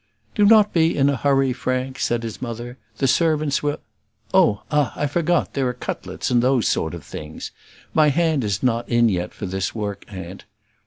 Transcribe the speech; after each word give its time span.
"Do 0.33 0.47
not 0.47 0.73
be 0.73 0.97
in 0.97 1.11
a 1.11 1.15
hurry, 1.15 1.53
Frank," 1.53 1.99
said 1.99 2.23
his 2.23 2.41
mother; 2.41 2.79
"the 2.97 3.07
servants 3.07 3.61
will" 3.61 3.77
"Oh! 4.33 4.63
ah! 4.71 4.91
I 4.95 5.05
forgot; 5.05 5.53
there 5.53 5.67
are 5.67 5.75
cutlets 5.75 6.31
and 6.31 6.41
those 6.41 6.67
sort 6.67 6.95
of 6.95 7.03
things. 7.05 7.51
My 7.93 8.09
hand 8.09 8.43
is 8.43 8.63
not 8.63 8.89
in 8.89 9.09
yet 9.09 9.31
for 9.31 9.45
this 9.45 9.75
work, 9.75 10.03
aunt. 10.07 10.45